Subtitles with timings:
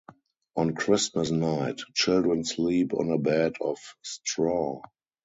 [0.55, 4.81] On Christmas night, children sleep on a bed of straw.